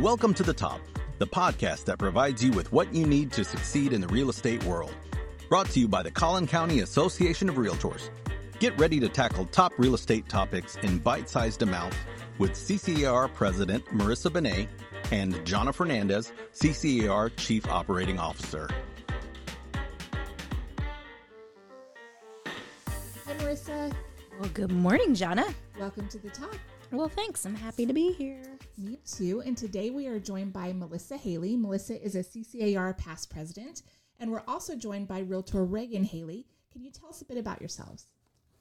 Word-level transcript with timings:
Welcome 0.00 0.32
to 0.34 0.42
The 0.42 0.54
Top, 0.54 0.80
the 1.18 1.26
podcast 1.26 1.84
that 1.84 1.98
provides 1.98 2.42
you 2.42 2.52
with 2.52 2.72
what 2.72 2.94
you 2.94 3.06
need 3.06 3.30
to 3.32 3.44
succeed 3.44 3.92
in 3.92 4.00
the 4.00 4.08
real 4.08 4.30
estate 4.30 4.64
world. 4.64 4.94
Brought 5.50 5.68
to 5.72 5.80
you 5.80 5.88
by 5.88 6.02
the 6.02 6.10
Collin 6.10 6.46
County 6.46 6.80
Association 6.80 7.50
of 7.50 7.56
Realtors. 7.56 8.08
Get 8.60 8.78
ready 8.80 8.98
to 8.98 9.10
tackle 9.10 9.44
top 9.44 9.74
real 9.76 9.94
estate 9.94 10.26
topics 10.26 10.76
in 10.76 11.00
bite 11.00 11.28
sized 11.28 11.60
amounts 11.60 11.98
with 12.38 12.52
CCAR 12.52 13.30
President 13.34 13.84
Marissa 13.88 14.32
Benet 14.32 14.68
and 15.10 15.34
Jonna 15.44 15.74
Fernandez, 15.74 16.32
CCAR 16.54 17.30
Chief 17.36 17.68
Operating 17.68 18.18
Officer. 18.18 18.70
Hi, 22.46 23.34
Marissa. 23.34 23.92
Well, 24.40 24.50
good 24.54 24.72
morning, 24.72 25.14
Jonna. 25.14 25.52
Welcome 25.78 26.08
to 26.08 26.16
the 26.16 26.30
top. 26.30 26.56
Well, 26.90 27.10
thanks. 27.10 27.44
I'm 27.44 27.54
happy 27.54 27.84
to 27.84 27.92
be 27.92 28.12
here. 28.12 28.49
Me 28.80 28.98
too. 29.04 29.42
And 29.44 29.58
today 29.58 29.90
we 29.90 30.06
are 30.06 30.18
joined 30.18 30.54
by 30.54 30.72
Melissa 30.72 31.18
Haley. 31.18 31.54
Melissa 31.54 32.02
is 32.02 32.14
a 32.14 32.20
CCAR 32.20 32.96
past 32.96 33.28
president, 33.28 33.82
and 34.18 34.30
we're 34.30 34.42
also 34.48 34.74
joined 34.74 35.06
by 35.06 35.18
Realtor 35.18 35.66
Reagan 35.66 36.02
Haley. 36.02 36.46
Can 36.72 36.82
you 36.82 36.90
tell 36.90 37.10
us 37.10 37.20
a 37.20 37.26
bit 37.26 37.36
about 37.36 37.60
yourselves? 37.60 38.06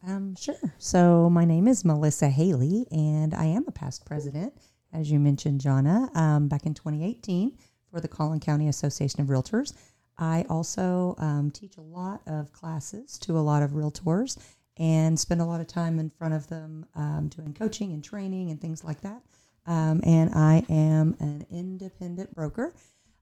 Um, 0.05 0.35
sure. 0.35 0.75
So 0.77 1.29
my 1.29 1.45
name 1.45 1.69
is 1.69 1.85
Melissa 1.85 2.27
Haley, 2.27 2.85
and 2.91 3.33
I 3.33 3.45
am 3.45 3.63
a 3.69 3.71
past 3.71 4.05
president, 4.05 4.53
as 4.91 5.09
you 5.09 5.19
mentioned, 5.19 5.61
Jonna, 5.61 6.13
um, 6.17 6.49
back 6.49 6.65
in 6.65 6.73
2018 6.73 7.57
for 7.89 8.01
the 8.01 8.09
Collin 8.09 8.41
County 8.41 8.67
Association 8.67 9.21
of 9.21 9.27
Realtors. 9.27 9.73
I 10.17 10.45
also 10.49 11.15
um, 11.19 11.49
teach 11.49 11.77
a 11.77 11.81
lot 11.81 12.23
of 12.27 12.51
classes 12.51 13.17
to 13.19 13.37
a 13.37 13.39
lot 13.39 13.63
of 13.63 13.71
realtors 13.71 14.37
and 14.75 15.17
spend 15.17 15.39
a 15.39 15.45
lot 15.45 15.61
of 15.61 15.67
time 15.67 15.97
in 15.97 16.09
front 16.09 16.33
of 16.33 16.47
them 16.49 16.85
um, 16.95 17.29
doing 17.29 17.53
coaching 17.53 17.93
and 17.93 18.03
training 18.03 18.51
and 18.51 18.59
things 18.59 18.83
like 18.83 18.99
that. 18.99 19.21
Um, 19.65 20.01
and 20.03 20.33
I 20.33 20.63
am 20.69 21.15
an 21.19 21.45
independent 21.51 22.33
broker. 22.33 22.73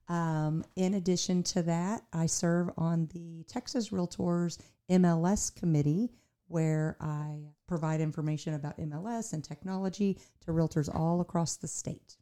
Um, 0.08 0.64
in 0.76 0.94
addition 0.94 1.44
to 1.44 1.64
that, 1.64 2.04
I 2.14 2.28
serve 2.28 2.70
on 2.78 3.10
the 3.14 3.44
Texas 3.48 3.90
Realtors 3.90 4.58
MLS 4.90 5.54
committee, 5.54 6.12
where 6.48 6.96
I 7.02 7.52
provide 7.68 8.00
information 8.00 8.54
about 8.54 8.78
MLS 8.78 9.34
and 9.34 9.44
technology 9.44 10.18
to 10.46 10.52
realtors 10.52 10.94
all 10.94 11.20
across 11.20 11.58
the 11.58 11.68
state. 11.68 12.16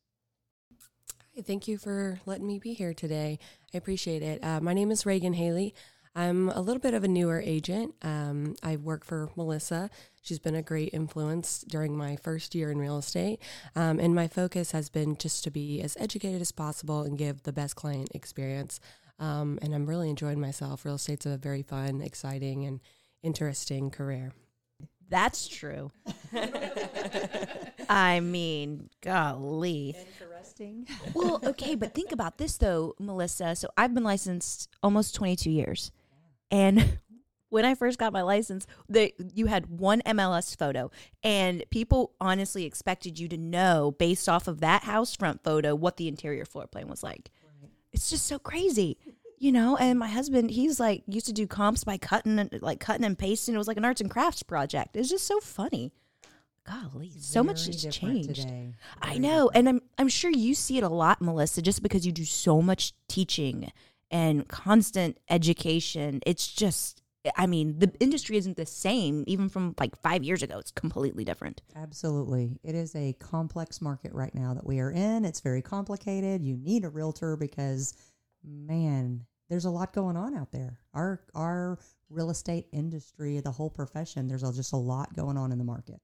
Hi, 1.36 1.44
thank 1.44 1.68
you 1.68 1.78
for 1.78 2.20
letting 2.26 2.48
me 2.48 2.60
be 2.60 2.74
here 2.74 2.94
today. 2.94 3.38
I 3.74 3.78
appreciate 3.78 4.24
it. 4.24 4.44
Uh, 4.44 4.62
my 4.62 4.74
name 4.74 4.90
is 4.90 5.06
Reagan 5.06 5.34
Haley. 5.34 5.76
I'm 6.16 6.50
a 6.50 6.62
little 6.62 6.80
bit 6.80 6.94
of 6.94 7.04
a 7.04 7.10
newer 7.10 7.42
agent. 7.42 7.94
Um, 8.02 8.56
I 8.64 8.78
work 8.78 9.04
for 9.04 9.30
Melissa. 9.36 9.90
She's 10.26 10.40
been 10.40 10.56
a 10.56 10.64
great 10.64 10.90
influence 10.92 11.64
during 11.68 11.96
my 11.96 12.16
first 12.16 12.56
year 12.56 12.72
in 12.72 12.80
real 12.80 12.98
estate. 12.98 13.40
Um, 13.76 14.00
and 14.00 14.16
my 14.16 14.28
focus 14.28 14.72
has 14.72 14.90
been 14.90 15.18
just 15.18 15.44
to 15.44 15.52
be 15.52 15.82
as 15.82 15.96
educated 16.00 16.42
as 16.42 16.52
possible 16.52 17.04
and 17.04 17.16
give 17.16 17.44
the 17.44 17.54
best 17.54 17.76
client 17.76 18.10
experience. 18.16 18.80
Um, 19.20 19.60
and 19.62 19.76
I'm 19.76 19.86
really 19.86 20.10
enjoying 20.10 20.42
myself. 20.42 20.84
Real 20.84 20.96
estate's 20.96 21.28
a 21.28 21.38
very 21.38 21.62
fun, 21.62 22.02
exciting, 22.02 22.66
and 22.66 22.80
interesting 23.22 23.92
career. 23.92 24.34
That's 25.10 25.48
true. 25.48 25.92
I 27.90 28.20
mean, 28.20 28.90
golly. 29.02 29.96
Interesting. 29.96 30.88
Well, 31.14 31.40
okay, 31.44 31.76
but 31.76 31.94
think 31.94 32.12
about 32.12 32.40
this 32.40 32.58
though, 32.58 32.96
Melissa. 32.98 33.56
So 33.56 33.68
I've 33.78 33.94
been 33.94 34.04
licensed 34.04 34.70
almost 34.82 35.14
22 35.14 35.52
years. 35.52 35.92
And 36.50 37.00
when 37.56 37.64
I 37.64 37.74
first 37.74 37.98
got 37.98 38.12
my 38.12 38.22
license, 38.22 38.68
they, 38.90 39.14
you 39.34 39.46
had 39.46 39.68
one 39.68 40.02
MLS 40.06 40.58
photo, 40.60 40.92
and 41.24 41.64
people 41.70 42.12
honestly 42.20 42.66
expected 42.66 43.18
you 43.18 43.30
to 43.30 43.38
know, 43.38 43.96
based 43.98 44.28
off 44.28 44.50
of 44.50 44.60
that 44.60 44.84
house 44.84 45.16
front 45.16 45.42
photo, 45.42 45.74
what 45.74 45.96
the 45.96 46.10
interior 46.10 46.44
floor 46.44 46.68
plan 46.68 46.90
was 46.90 47.02
like. 47.02 47.32
It's 47.94 48.10
just 48.10 48.26
so 48.26 48.40
crazy. 48.40 48.98
You 49.38 49.54
know, 49.54 49.78
and 49.78 49.98
my 49.98 50.10
husband, 50.10 50.52
he's 50.52 50.82
like 50.82 51.04
used 51.08 51.28
to 51.28 51.34
do 51.34 51.48
comps 51.48 51.86
by 51.86 51.98
cutting 51.98 52.40
and 52.40 52.50
like 52.62 52.82
cutting 52.82 53.06
and 53.06 53.18
pasting. 53.18 53.56
It 53.56 53.58
was 53.58 53.70
like 53.70 53.78
an 53.78 53.86
arts 53.86 54.02
and 54.02 54.10
crafts 54.10 54.44
project. 54.44 54.98
It's 54.98 55.10
just 55.10 55.26
so 55.26 55.40
funny. 55.40 55.94
Golly, 56.70 57.14
so 57.18 57.42
much 57.42 57.68
has 57.68 57.86
changed. 57.86 58.48
I 59.02 59.18
know, 59.18 59.48
different. 59.48 59.56
and 59.56 59.70
I'm 59.70 59.82
I'm 59.98 60.08
sure 60.10 60.32
you 60.32 60.56
see 60.56 60.78
it 60.78 60.84
a 60.84 60.90
lot, 60.90 61.22
Melissa, 61.22 61.62
just 61.62 61.82
because 61.82 62.06
you 62.06 62.12
do 62.12 62.26
so 62.26 62.62
much 62.62 62.92
teaching 63.08 63.72
and 64.12 64.46
constant 64.50 65.20
education. 65.30 66.20
It's 66.26 66.48
just 66.48 67.02
I 67.36 67.48
mean, 67.48 67.80
the 67.80 67.92
industry 68.00 68.38
isn't 68.38 68.58
the 68.58 68.66
same 68.66 69.24
even 69.28 69.50
from 69.50 69.76
like 69.80 69.96
5 70.02 70.24
years 70.24 70.44
ago. 70.44 70.60
It's 70.60 70.72
completely 70.72 71.24
different. 71.24 71.62
Absolutely. 71.76 72.60
It 72.64 72.76
is 72.76 72.96
a 72.96 73.14
complex 73.14 73.82
market 73.82 74.14
right 74.14 74.34
now 74.36 74.54
that 74.54 74.66
we 74.66 74.80
are 74.80 74.92
in. 74.92 75.26
It's 75.26 75.42
very 75.42 75.62
complicated. 75.62 76.44
You 76.44 76.58
need 76.58 76.84
a 76.84 76.90
realtor 76.90 77.36
because 77.36 77.94
man, 78.44 79.26
there's 79.50 79.66
a 79.66 79.70
lot 79.70 79.94
going 79.94 80.18
on 80.18 80.36
out 80.36 80.52
there. 80.52 80.80
Our 80.94 81.22
our 81.34 81.80
real 82.10 82.30
estate 82.30 82.68
industry, 82.72 83.40
the 83.40 83.52
whole 83.52 83.70
profession, 83.70 84.28
there's 84.28 84.42
just 84.42 84.74
a 84.74 84.78
lot 84.78 85.16
going 85.16 85.38
on 85.38 85.52
in 85.52 85.58
the 85.58 85.64
market. 85.64 86.00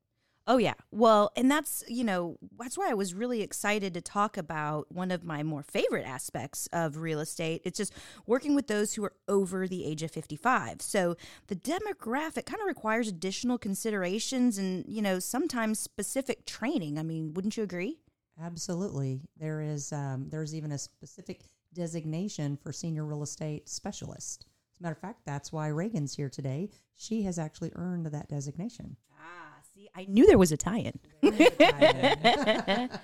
Oh 0.48 0.58
yeah. 0.58 0.74
Well, 0.90 1.32
and 1.36 1.52
that's, 1.52 1.84
you 1.88 2.04
know, 2.04 2.38
that's 2.58 2.78
why 2.78 2.90
I 2.90 2.96
was 2.96 3.14
really 3.14 3.42
excited 3.42 3.94
to 3.94 4.02
talk 4.02 4.38
about 4.38 4.92
one 4.92 5.12
of 5.12 5.24
my 5.24 5.44
more 5.44 5.62
favorite 5.62 6.06
aspects 6.06 6.68
of 6.74 6.98
real 6.98 7.20
estate. 7.20 7.62
It's 7.64 7.78
just 7.78 7.94
working 8.26 8.56
with 8.56 8.68
those 8.68 8.96
who 8.96 9.04
are 9.04 9.14
over 9.28 9.68
the 9.68 9.86
age 9.86 10.02
of 10.02 10.12
55. 10.12 10.82
So, 10.82 11.16
the 11.48 11.56
demographic 11.56 12.46
kind 12.46 12.60
of 12.60 12.68
requires 12.68 13.08
additional 13.08 13.60
considerations 13.60 14.58
and, 14.58 14.84
you 14.88 15.02
know, 15.02 15.20
sometimes 15.20 15.80
specific 15.80 16.46
training. 16.46 16.98
I 16.98 17.04
mean, 17.04 17.34
wouldn't 17.34 17.56
you 17.56 17.64
agree? 17.64 18.00
Absolutely. 18.42 19.22
There 19.38 19.62
is 19.62 19.94
um, 19.94 20.28
there's 20.30 20.56
even 20.56 20.72
a 20.72 20.78
specific 20.78 21.42
designation 21.74 22.58
for 22.58 22.74
senior 22.74 23.06
real 23.06 23.24
estate 23.24 23.70
specialist. 23.70 24.46
As 24.74 24.80
a 24.80 24.84
matter 24.84 24.94
of 24.94 25.00
fact, 25.00 25.22
that's 25.26 25.52
why 25.52 25.68
Reagan's 25.68 26.16
here 26.16 26.30
today. 26.30 26.70
She 26.96 27.24
has 27.24 27.38
actually 27.38 27.72
earned 27.76 28.08
that 28.08 28.30
designation. 28.30 28.96
Ah, 29.20 29.41
see, 29.82 29.90
I 29.96 30.06
knew 30.08 30.28
there 30.28 30.38
was 30.38 30.52
a 30.52 30.58
tie-in. 30.58 31.00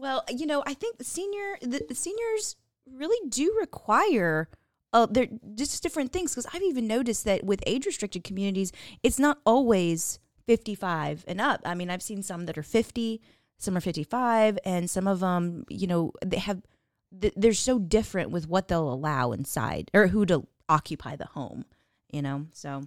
Well, 0.00 0.24
you 0.28 0.46
know, 0.46 0.62
I 0.64 0.74
think 0.74 0.98
the 0.98 1.04
senior 1.04 1.58
the, 1.60 1.84
the 1.88 1.94
seniors 1.94 2.54
really 2.88 3.28
do 3.28 3.54
require 3.58 4.48
uh, 4.92 5.06
they're 5.10 5.26
just 5.56 5.82
different 5.82 6.12
things 6.12 6.30
because 6.30 6.46
I've 6.54 6.62
even 6.62 6.86
noticed 6.86 7.24
that 7.24 7.44
with 7.44 7.60
age 7.66 7.84
restricted 7.84 8.22
communities, 8.22 8.70
it's 9.02 9.18
not 9.18 9.38
always 9.44 10.20
55 10.46 11.24
and 11.26 11.40
up. 11.40 11.60
I 11.64 11.74
mean, 11.74 11.90
I've 11.90 12.02
seen 12.02 12.22
some 12.22 12.46
that 12.46 12.56
are 12.56 12.62
50, 12.62 13.20
some 13.58 13.76
are 13.76 13.80
55, 13.80 14.58
and 14.64 14.88
some 14.88 15.08
of 15.08 15.18
them, 15.18 15.64
you 15.68 15.88
know, 15.88 16.12
they 16.24 16.38
have 16.38 16.62
they're 17.10 17.52
so 17.52 17.80
different 17.80 18.30
with 18.30 18.48
what 18.48 18.68
they'll 18.68 18.92
allow 18.92 19.32
inside 19.32 19.90
or 19.92 20.06
who 20.06 20.24
to 20.26 20.46
occupy 20.68 21.16
the 21.16 21.26
home, 21.26 21.64
you 22.08 22.22
know. 22.22 22.46
So 22.52 22.84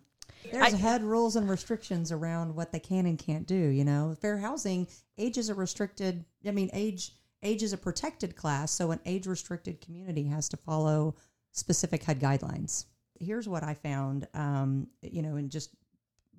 There's 0.49 0.73
head 0.73 1.03
rules 1.03 1.35
and 1.35 1.49
restrictions 1.49 2.11
around 2.11 2.55
what 2.55 2.71
they 2.71 2.79
can 2.79 3.05
and 3.05 3.17
can't 3.17 3.45
do. 3.45 3.55
You 3.55 3.83
know, 3.83 4.15
fair 4.19 4.37
housing 4.37 4.87
age 5.17 5.37
is 5.37 5.49
a 5.49 5.53
restricted. 5.53 6.25
I 6.45 6.51
mean, 6.51 6.69
age 6.73 7.13
age 7.43 7.63
is 7.63 7.73
a 7.73 7.77
protected 7.77 8.35
class, 8.35 8.71
so 8.71 8.91
an 8.91 8.99
age 9.05 9.27
restricted 9.27 9.81
community 9.81 10.23
has 10.25 10.47
to 10.49 10.57
follow 10.57 11.15
specific 11.51 12.03
HUD 12.03 12.19
guidelines. 12.19 12.85
Here's 13.19 13.47
what 13.47 13.63
I 13.63 13.73
found. 13.73 14.27
Um, 14.33 14.87
you 15.01 15.21
know, 15.21 15.35
and 15.35 15.49
just 15.49 15.71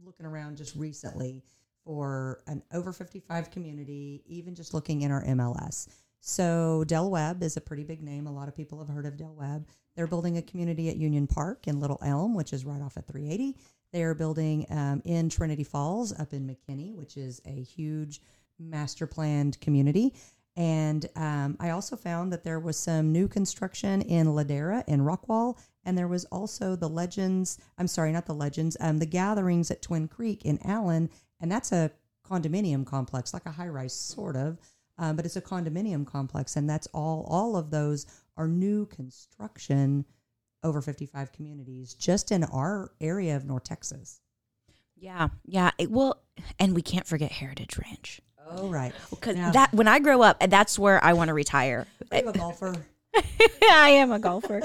looking 0.05 0.27
around 0.27 0.57
just 0.57 0.75
recently 0.77 1.45
for 1.85 2.43
an 2.47 2.63
over 2.73 2.93
55 2.93 3.51
community, 3.51 4.23
even 4.27 4.55
just 4.55 4.75
looking 4.75 5.03
in 5.03 5.11
our 5.11 5.25
MLS. 5.25 5.89
So 6.21 6.85
Del 6.87 7.11
Webb 7.11 7.43
is 7.43 7.57
a 7.57 7.61
pretty 7.61 7.83
big 7.83 8.03
name. 8.03 8.29
A 8.29 8.33
lot 8.33 8.47
of 8.47 8.57
people 8.57 8.79
have 8.79 8.89
heard 8.89 9.07
of 9.07 9.17
Del 9.17 9.35
Webb. 9.35 9.67
They're 9.97 10.07
building 10.07 10.37
a 10.37 10.43
community 10.43 10.89
at 10.89 10.97
Union 10.97 11.27
Park 11.27 11.67
in 11.67 11.81
Little 11.81 11.99
Elm, 12.01 12.35
which 12.35 12.53
is 12.53 12.65
right 12.65 12.81
off 12.81 12.97
at 12.97 13.07
380. 13.07 13.57
They 13.93 14.03
are 14.03 14.15
building 14.15 14.67
um, 14.71 15.03
in 15.05 15.29
Trinity 15.29 15.65
Falls 15.65 16.19
up 16.19 16.33
in 16.33 16.47
McKinney, 16.47 16.95
which 16.95 17.17
is 17.17 17.43
a 17.45 17.63
huge 17.63 18.23
master 18.59 19.07
planned 19.07 19.61
community. 19.61 20.15
And 20.57 21.07
um, 21.17 21.57
I 21.61 21.71
also 21.71 21.97
found 21.97 22.33
that 22.33 22.45
there 22.45 22.61
was 22.61 22.77
some 22.77 23.13
new 23.13 23.27
construction 23.29 24.03
in 24.03 24.29
Ladera 24.29 24.85
and 24.87 25.03
Rockwall. 25.03 25.59
And 25.85 25.97
there 25.97 26.09
was 26.09 26.25
also 26.27 26.77
the 26.77 26.89
Legends, 26.89 27.59
I'm 27.79 27.89
sorry, 27.89 28.13
not 28.13 28.27
the 28.27 28.35
Legends, 28.35 28.77
um, 28.81 28.99
the 28.99 29.07
Gatherings 29.07 29.71
at 29.71 29.83
Twin 29.83 30.09
Creek 30.09 30.45
in 30.45 30.59
Allen. 30.65 31.11
And 31.41 31.51
that's 31.51 31.73
a 31.73 31.91
condominium 32.27 32.87
complex, 32.87 33.35
like 33.35 33.47
a 33.47 33.51
high 33.51 33.69
rise, 33.69 33.95
sort 33.95 34.37
of. 34.37 34.59
Um, 34.99 35.17
but 35.17 35.25
it's 35.25 35.37
a 35.37 35.43
condominium 35.43 36.07
complex. 36.07 36.57
And 36.57 36.69
that's 36.69 36.87
all, 36.95 37.27
all 37.29 37.57
of 37.57 37.71
those 37.71 38.07
are 38.37 38.47
new 38.47 38.87
construction 38.87 40.05
over 40.65 40.81
55 40.81 41.33
communities 41.33 41.95
just 41.95 42.31
in 42.33 42.45
our 42.45 42.91
area 43.01 43.37
of 43.37 43.45
North 43.45 43.65
Texas. 43.65 44.21
yeah, 44.97 45.29
yeah. 45.45 45.71
It, 45.79 45.91
well, 45.91 46.23
and 46.59 46.75
we 46.75 46.83
can't 46.83 47.07
forget 47.07 47.33
Heritage 47.33 47.79
Ranch. 47.79 48.21
Oh, 48.49 48.69
right. 48.69 48.93
Because 49.11 49.37
that 49.37 49.73
when 49.73 49.89
I 49.89 49.99
grow 49.99 50.23
up, 50.23 50.39
that's 50.49 50.79
where 50.79 51.03
I 51.03 51.13
want 51.13 51.29
to 51.29 51.35
retire. 51.35 51.87
You 52.13 52.29
a 52.29 52.33
golfer? 52.33 52.75
I 53.63 53.91
am 53.91 54.11
a 54.11 54.19
golfer. 54.19 54.61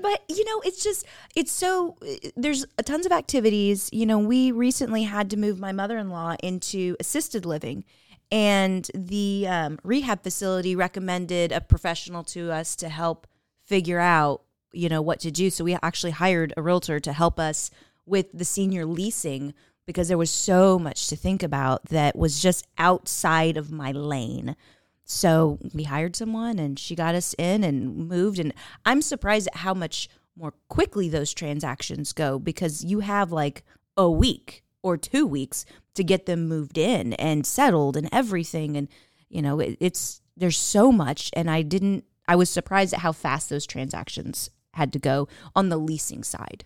but, 0.00 0.22
you 0.28 0.44
know, 0.44 0.60
it's 0.64 0.82
just, 0.82 1.06
it's 1.36 1.52
so, 1.52 1.96
there's 2.36 2.64
tons 2.84 3.06
of 3.06 3.12
activities. 3.12 3.88
You 3.92 4.06
know, 4.06 4.18
we 4.18 4.52
recently 4.52 5.02
had 5.04 5.30
to 5.30 5.36
move 5.36 5.58
my 5.58 5.72
mother 5.72 5.98
in 5.98 6.10
law 6.10 6.34
into 6.42 6.96
assisted 6.98 7.44
living. 7.46 7.84
and 8.32 8.90
the 8.94 9.46
um, 9.48 9.78
rehab 9.84 10.22
facility 10.22 10.74
recommended 10.76 11.52
a 11.52 11.60
professional 11.60 12.24
to 12.24 12.50
us 12.50 12.74
to 12.76 12.88
help 12.88 13.26
figure 13.62 14.00
out, 14.00 14.42
you 14.72 14.88
know, 14.88 15.02
what 15.02 15.20
to 15.20 15.30
do. 15.30 15.50
So 15.50 15.64
we 15.64 15.76
actually 15.82 16.12
hired 16.12 16.52
a 16.56 16.62
realtor 16.62 17.00
to 17.00 17.12
help 17.12 17.38
us 17.38 17.70
with 18.06 18.26
the 18.32 18.44
senior 18.44 18.84
leasing 18.84 19.54
because 19.86 20.08
there 20.08 20.18
was 20.18 20.30
so 20.30 20.78
much 20.78 21.08
to 21.08 21.16
think 21.16 21.42
about 21.42 21.86
that 21.86 22.16
was 22.16 22.40
just 22.40 22.66
outside 22.78 23.56
of 23.56 23.72
my 23.72 23.92
lane. 23.92 24.56
So 25.04 25.58
we 25.74 25.84
hired 25.84 26.14
someone 26.14 26.58
and 26.58 26.78
she 26.78 26.94
got 26.94 27.14
us 27.14 27.34
in 27.38 27.64
and 27.64 28.08
moved. 28.08 28.38
And 28.38 28.54
I'm 28.84 29.02
surprised 29.02 29.48
at 29.48 29.56
how 29.56 29.74
much 29.74 30.08
more 30.36 30.54
quickly 30.68 31.08
those 31.08 31.34
transactions 31.34 32.12
go 32.12 32.38
because 32.38 32.84
you 32.84 33.00
have 33.00 33.32
like 33.32 33.64
a 33.96 34.08
week 34.08 34.62
or 34.82 34.96
two 34.96 35.26
weeks 35.26 35.64
to 35.94 36.04
get 36.04 36.26
them 36.26 36.46
moved 36.46 36.78
in 36.78 37.12
and 37.14 37.44
settled 37.44 37.96
and 37.96 38.08
everything. 38.12 38.76
And, 38.76 38.88
you 39.28 39.42
know, 39.42 39.58
it, 39.58 39.76
it's, 39.80 40.22
there's 40.36 40.56
so 40.56 40.92
much. 40.92 41.30
And 41.32 41.50
I 41.50 41.62
didn't, 41.62 42.04
I 42.28 42.36
was 42.36 42.48
surprised 42.48 42.94
at 42.94 43.00
how 43.00 43.12
fast 43.12 43.50
those 43.50 43.66
transactions 43.66 44.50
had 44.72 44.92
to 44.92 44.98
go 44.98 45.28
on 45.54 45.68
the 45.68 45.76
leasing 45.76 46.22
side, 46.22 46.64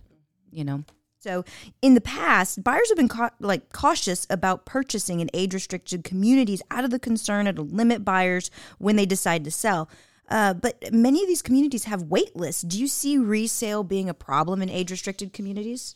you 0.51 0.63
know. 0.63 0.83
So, 1.19 1.43
in 1.81 1.95
the 1.95 2.01
past, 2.01 2.63
buyers 2.63 2.87
have 2.89 2.97
been 2.97 3.07
ca- 3.07 3.31
like 3.39 3.73
cautious 3.73 4.27
about 4.29 4.65
purchasing 4.65 5.21
in 5.21 5.29
age-restricted 5.33 6.03
communities 6.03 6.61
out 6.69 6.83
of 6.83 6.91
the 6.91 6.99
concern 6.99 7.47
it'll 7.47 7.65
limit 7.65 8.05
buyers 8.05 8.51
when 8.77 8.95
they 8.95 9.07
decide 9.07 9.43
to 9.45 9.51
sell. 9.51 9.89
Uh, 10.29 10.53
but 10.53 10.93
many 10.93 11.21
of 11.21 11.27
these 11.27 11.41
communities 11.41 11.85
have 11.85 12.03
wait 12.03 12.35
lists. 12.35 12.61
Do 12.61 12.79
you 12.79 12.87
see 12.87 13.17
resale 13.17 13.83
being 13.83 14.07
a 14.07 14.13
problem 14.13 14.61
in 14.61 14.69
age-restricted 14.69 15.33
communities? 15.33 15.95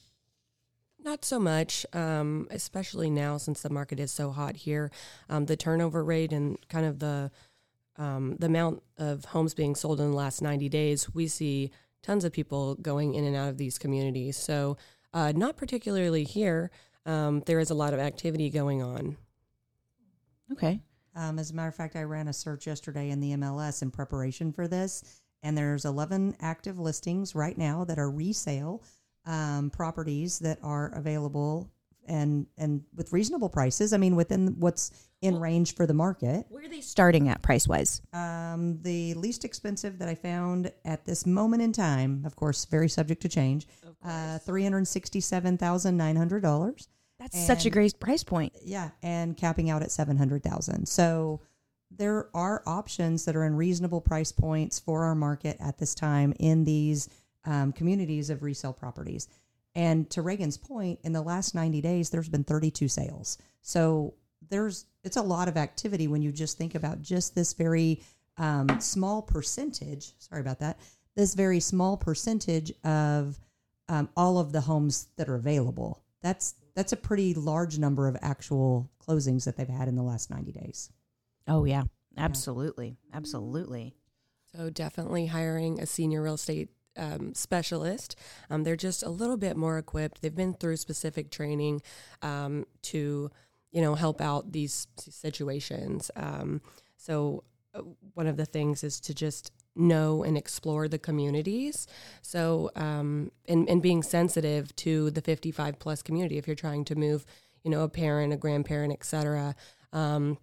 Not 1.03 1.23
so 1.23 1.39
much, 1.39 1.85
um, 1.93 2.47
especially 2.51 3.09
now 3.11 3.37
since 3.37 3.61
the 3.61 3.69
market 3.69 3.99
is 3.99 4.11
so 4.11 4.31
hot 4.31 4.57
here. 4.57 4.91
Um, 5.29 5.45
the 5.45 5.55
turnover 5.55 6.03
rate 6.03 6.33
and 6.33 6.57
kind 6.69 6.85
of 6.85 6.99
the 6.99 7.31
um, 7.97 8.37
the 8.39 8.47
amount 8.47 8.81
of 8.97 9.25
homes 9.25 9.53
being 9.53 9.75
sold 9.75 9.99
in 9.99 10.09
the 10.09 10.15
last 10.15 10.41
90 10.41 10.69
days, 10.69 11.13
we 11.13 11.27
see 11.27 11.69
tons 12.01 12.23
of 12.23 12.31
people 12.31 12.75
going 12.75 13.13
in 13.13 13.23
and 13.23 13.35
out 13.35 13.49
of 13.49 13.57
these 13.57 13.77
communities. 13.77 14.37
So, 14.37 14.77
uh, 15.13 15.33
not 15.35 15.57
particularly 15.57 16.23
here. 16.23 16.71
Um, 17.05 17.41
there 17.45 17.59
is 17.59 17.69
a 17.69 17.75
lot 17.75 17.93
of 17.93 17.99
activity 17.99 18.49
going 18.49 18.83
on. 18.83 19.17
Okay. 20.51 20.81
Um, 21.15 21.39
as 21.39 21.51
a 21.51 21.55
matter 21.55 21.69
of 21.69 21.75
fact, 21.75 21.95
I 21.95 22.03
ran 22.03 22.27
a 22.27 22.33
search 22.33 22.67
yesterday 22.67 23.09
in 23.09 23.19
the 23.19 23.31
MLS 23.31 23.81
in 23.81 23.91
preparation 23.91 24.51
for 24.51 24.67
this, 24.67 25.21
and 25.43 25.57
there's 25.57 25.85
11 25.85 26.35
active 26.39 26.79
listings 26.79 27.35
right 27.35 27.57
now 27.57 27.83
that 27.85 27.97
are 27.97 28.09
resale 28.09 28.83
um, 29.25 29.69
properties 29.69 30.39
that 30.39 30.59
are 30.63 30.91
available 30.95 31.69
and 32.07 32.47
and 32.57 32.83
with 32.95 33.13
reasonable 33.13 33.49
prices. 33.49 33.93
I 33.93 33.97
mean, 33.97 34.15
within 34.15 34.55
what's 34.59 35.08
in 35.21 35.37
range 35.37 35.75
for 35.75 35.85
the 35.85 35.93
market. 35.93 36.45
Where 36.49 36.63
are 36.63 36.69
they 36.69 36.81
starting 36.81 37.27
at 37.27 37.41
price 37.41 37.67
wise? 37.67 38.01
Um, 38.13 38.79
the 38.81 39.13
least 39.15 39.43
expensive 39.43 39.99
that 39.99 40.07
I 40.07 40.15
found 40.15 40.71
at 40.85 41.05
this 41.05 41.25
moment 41.25 41.61
in 41.61 41.73
time, 41.73 42.23
of 42.25 42.35
course, 42.35 42.65
very 42.65 42.87
subject 42.87 43.21
to 43.23 43.29
change, 43.29 43.67
uh, 44.03 44.39
three 44.39 44.63
hundred 44.63 44.87
sixty-seven 44.87 45.57
thousand 45.57 45.97
nine 45.97 46.15
hundred 46.15 46.41
dollars. 46.41 46.87
That's 47.19 47.45
such 47.45 47.65
a 47.65 47.69
great 47.69 47.99
price 47.99 48.23
point. 48.23 48.53
Yeah, 48.63 48.91
and 49.03 49.35
capping 49.35 49.69
out 49.69 49.83
at 49.83 49.91
seven 49.91 50.15
hundred 50.17 50.41
thousand. 50.41 50.87
So 50.87 51.41
there 51.91 52.29
are 52.33 52.63
options 52.65 53.25
that 53.25 53.35
are 53.35 53.43
in 53.43 53.55
reasonable 53.55 53.99
price 53.99 54.31
points 54.31 54.79
for 54.79 55.03
our 55.03 55.15
market 55.15 55.57
at 55.59 55.79
this 55.79 55.93
time 55.93 56.33
in 56.39 56.63
these 56.63 57.09
um, 57.43 57.73
communities 57.73 58.29
of 58.29 58.41
resale 58.41 58.73
properties. 58.73 59.27
And 59.75 60.09
to 60.11 60.21
Reagan's 60.21 60.57
point, 60.57 60.99
in 61.03 61.11
the 61.11 61.21
last 61.21 61.53
ninety 61.53 61.81
days, 61.81 62.09
there's 62.09 62.29
been 62.29 62.45
thirty-two 62.45 62.87
sales. 62.87 63.37
So 63.61 64.13
there's 64.47 64.85
it's 65.03 65.17
a 65.17 65.21
lot 65.21 65.47
of 65.47 65.57
activity 65.57 66.07
when 66.07 66.21
you 66.21 66.31
just 66.31 66.57
think 66.57 66.75
about 66.75 67.01
just 67.01 67.35
this 67.35 67.53
very 67.53 68.01
um, 68.37 68.79
small 68.79 69.21
percentage. 69.21 70.13
Sorry 70.19 70.41
about 70.41 70.59
that. 70.59 70.79
This 71.15 71.35
very 71.35 71.59
small 71.59 71.97
percentage 71.97 72.71
of 72.83 73.39
um, 73.87 74.09
all 74.15 74.37
of 74.37 74.51
the 74.51 74.61
homes 74.61 75.07
that 75.17 75.27
are 75.27 75.35
available. 75.35 76.03
That's 76.21 76.55
that's 76.75 76.93
a 76.93 76.97
pretty 76.97 77.33
large 77.33 77.77
number 77.77 78.07
of 78.07 78.17
actual 78.21 78.89
closings 79.05 79.45
that 79.45 79.57
they've 79.57 79.67
had 79.67 79.87
in 79.87 79.95
the 79.95 80.03
last 80.03 80.29
90 80.29 80.51
days. 80.51 80.91
Oh 81.47 81.65
yeah, 81.65 81.83
absolutely, 82.17 82.97
absolutely. 83.13 83.95
So 84.55 84.69
definitely 84.69 85.27
hiring 85.27 85.79
a 85.79 85.85
senior 85.85 86.21
real 86.21 86.35
estate 86.35 86.69
um, 86.97 87.33
specialist. 87.33 88.15
Um, 88.49 88.63
they're 88.63 88.75
just 88.75 89.03
a 89.03 89.09
little 89.09 89.37
bit 89.37 89.57
more 89.57 89.77
equipped. 89.77 90.21
They've 90.21 90.35
been 90.35 90.53
through 90.53 90.77
specific 90.77 91.31
training 91.31 91.81
um, 92.21 92.65
to, 92.83 93.31
you 93.71 93.81
know, 93.81 93.95
help 93.95 94.21
out 94.21 94.51
these 94.51 94.87
situations. 94.97 96.11
Um, 96.15 96.61
so 96.97 97.43
uh, 97.73 97.81
one 98.13 98.27
of 98.27 98.37
the 98.37 98.45
things 98.45 98.83
is 98.83 98.99
to 99.01 99.13
just 99.13 99.51
know 99.75 100.23
and 100.23 100.37
explore 100.37 100.87
the 100.87 100.99
communities. 100.99 101.87
So 102.21 102.71
um, 102.75 103.31
and 103.47 103.69
and 103.69 103.81
being 103.81 104.03
sensitive 104.03 104.75
to 104.77 105.11
the 105.11 105.21
55 105.21 105.79
plus 105.79 106.01
community 106.01 106.37
if 106.37 106.47
you're 106.47 106.55
trying 106.55 106.85
to 106.85 106.95
move, 106.95 107.25
you 107.63 107.71
know, 107.71 107.83
a 107.83 107.89
parent, 107.89 108.33
a 108.33 108.37
grandparent, 108.37 108.93
etc. 108.93 109.55
Um, 109.93 110.37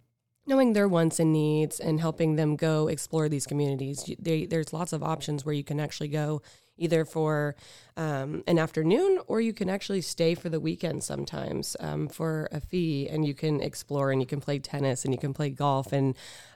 knowing 0.47 0.73
their 0.73 0.87
wants 0.87 1.19
and 1.19 1.33
needs 1.33 1.79
and 1.79 1.99
helping 1.99 2.37
them 2.37 2.55
go 2.55 2.87
explore 2.87 3.27
these 3.27 3.45
communities. 3.45 4.09
They, 4.17 4.45
there's 4.45 4.71
lots 4.71 4.93
of 4.93 5.03
options 5.03 5.45
where 5.45 5.53
you 5.53 5.63
can 5.63 5.79
actually 5.79 6.07
go 6.07 6.41
either 6.77 7.05
for 7.05 7.55
um, 7.95 8.43
an 8.47 8.59
afternoon 8.59 9.19
or 9.27 9.41
you 9.41 9.53
can 9.53 9.69
actually 9.69 10.01
stay 10.01 10.35
for 10.35 10.49
the 10.49 10.59
weekend 10.59 11.03
sometimes 11.03 11.75
um, 11.79 12.07
for 12.07 12.47
a 12.51 12.59
fee 12.59 13.07
and 13.09 13.25
you 13.25 13.33
can 13.33 13.61
explore 13.61 14.11
and 14.11 14.21
you 14.21 14.27
can 14.27 14.39
play 14.39 14.59
tennis 14.59 15.03
and 15.03 15.13
you 15.13 15.19
can 15.19 15.33
play 15.33 15.49
golf 15.49 15.91
and 15.91 16.15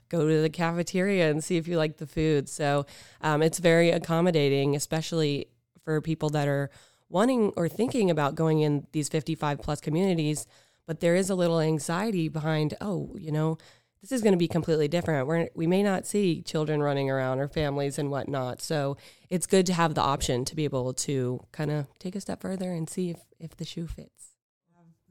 go 0.09 0.27
to 0.27 0.41
the 0.41 0.49
cafeteria 0.49 1.29
and 1.29 1.43
see 1.43 1.57
if 1.57 1.67
you 1.67 1.77
like 1.77 1.97
the 1.97 2.07
food. 2.07 2.49
So 2.49 2.85
um, 3.21 3.41
it's 3.41 3.59
very 3.59 3.91
accommodating, 3.91 4.75
especially 4.75 5.47
for 5.83 6.01
people 6.01 6.29
that 6.31 6.47
are 6.47 6.69
wanting 7.09 7.53
or 7.57 7.67
thinking 7.67 8.09
about 8.09 8.35
going 8.35 8.59
in 8.61 8.87
these 8.91 9.09
55 9.09 9.61
plus 9.61 9.81
communities 9.81 10.47
but 10.87 10.99
there 10.99 11.15
is 11.15 11.29
a 11.29 11.35
little 11.35 11.59
anxiety 11.59 12.27
behind 12.29 12.73
oh 12.81 13.15
you 13.17 13.31
know 13.31 13.57
this 14.01 14.11
is 14.11 14.21
going 14.21 14.33
to 14.33 14.37
be 14.37 14.47
completely 14.47 14.87
different. 14.87 15.27
We're, 15.27 15.49
we 15.53 15.67
may 15.67 15.83
not 15.83 16.07
see 16.07 16.41
children 16.41 16.81
running 16.81 17.09
around 17.09 17.39
or 17.39 17.47
families 17.47 17.99
and 17.99 18.09
whatnot 18.09 18.61
so 18.61 18.97
it's 19.29 19.45
good 19.45 19.65
to 19.67 19.73
have 19.73 19.93
the 19.93 20.01
option 20.01 20.43
to 20.45 20.55
be 20.55 20.63
able 20.63 20.93
to 20.93 21.39
kind 21.51 21.71
of 21.71 21.87
take 21.99 22.15
a 22.15 22.21
step 22.21 22.41
further 22.41 22.71
and 22.71 22.89
see 22.89 23.11
if, 23.11 23.19
if 23.39 23.55
the 23.57 23.65
shoe 23.65 23.87
fits. 23.87 24.29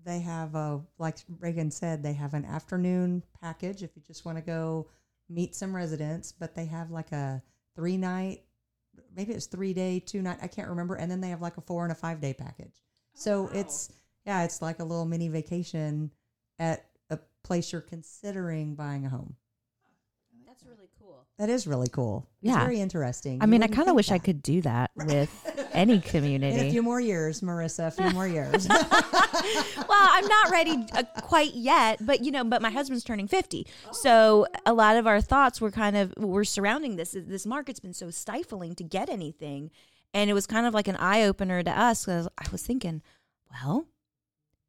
They 0.05 0.21
have 0.21 0.55
a 0.55 0.81
like 0.99 1.19
Reagan 1.41 1.71
said, 1.71 2.03
they 2.03 2.15
have 2.15 2.35
an 2.35 2.45
afternoon 2.45 3.23
package 3.41 3.83
if 3.83 3.91
you 3.95 4.03
just 4.07 4.25
want 4.25 4.39
to 4.39 4.43
go 4.43 4.89
meet 5.29 5.55
some 5.55 5.75
residents, 5.77 6.33
but 6.33 6.55
they 6.55 6.65
have 6.67 6.91
like 6.91 7.13
a 7.13 7.43
three 7.77 7.97
night, 7.97 8.43
maybe 9.15 9.33
it's 9.33 9.47
three 9.47 9.73
day, 9.73 10.01
two 10.01 10.23
night, 10.23 10.39
I 10.43 10.49
can't 10.49 10.69
remember, 10.69 10.95
and 10.97 11.11
then 11.11 11.21
they 11.21 11.29
have 11.29 11.41
like 11.41 11.57
a 11.59 11.61
four 11.61 11.85
and 11.85 11.93
a 11.93 11.95
five 11.95 12.21
day 12.21 12.35
package. 12.35 12.83
So 13.15 13.51
oh, 13.53 13.59
it's 13.59 13.93
yeah, 14.27 14.43
it's 14.43 14.61
like 14.61 14.81
a 14.81 14.85
little 14.85 15.07
mini 15.07 15.29
vacation 15.29 16.11
at 16.59 16.81
a 16.81 16.90
place 17.43 17.73
you're 17.73 17.81
considering 17.81 18.75
buying 18.75 19.05
a 19.07 19.09
home. 19.09 19.37
That's 20.47 20.65
really 20.65 20.89
cool. 20.99 21.27
That 21.39 21.49
is 21.49 21.67
really 21.67 21.89
cool. 21.89 22.27
It's 22.43 22.51
Yeah. 22.51 22.59
very 22.59 22.81
interesting. 22.81 23.41
I 23.41 23.45
You 23.45 23.51
mean, 23.51 23.63
I 23.63 23.67
kind 23.69 23.81
of 23.83 23.87
think 23.87 23.97
wish 23.97 24.11
I 24.11 24.19
could 24.19 24.43
do 24.43 24.61
that 24.63 24.91
with 24.97 25.31
any 25.73 25.95
In 25.95 26.43
a 26.43 26.71
few 26.71 26.83
more 26.83 27.01
years, 27.01 27.41
Marissa. 27.41 27.87
A 27.87 27.91
few 27.93 28.11
more 28.11 28.27
years. 28.27 28.67
well, 28.69 28.89
I'm 29.91 30.27
not 30.27 30.51
ready 30.51 30.85
uh, 30.93 31.05
quite 31.23 31.55
yet, 31.55 32.05
but 32.05 32.25
you 32.25 32.31
know, 32.33 32.45
but 32.45 32.61
my 32.63 32.71
husband's 32.71 33.05
turning 33.05 33.29
50. 33.29 33.67
So 33.93 34.47
a 34.67 34.73
lot 34.73 34.97
of 34.97 35.07
our 35.07 35.21
thoughts 35.21 35.61
were 35.61 35.71
kind 35.71 35.97
of 35.97 36.13
were 36.17 36.45
surrounding 36.45 36.97
this 36.97 37.13
this 37.17 37.47
market's 37.47 37.81
been 37.81 37.95
so 37.95 38.11
stifling 38.11 38.75
to 38.77 38.85
get 38.85 39.09
anything. 39.09 39.71
And 40.13 40.29
it 40.29 40.35
was 40.35 40.47
kind 40.47 40.67
of 40.67 40.75
like 40.75 40.89
an 40.89 40.97
eye 40.97 41.23
opener 41.23 41.63
to 41.63 41.71
us 41.71 42.05
cuz 42.05 42.27
I 42.37 42.51
was 42.51 42.63
thinking, 42.65 43.03
well, 43.53 43.87